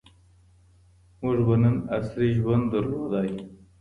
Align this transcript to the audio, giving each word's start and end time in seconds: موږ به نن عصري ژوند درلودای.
موږ 1.21 1.37
به 1.47 1.55
نن 1.61 1.75
عصري 1.95 2.29
ژوند 2.37 2.65
درلودای. 2.71 3.29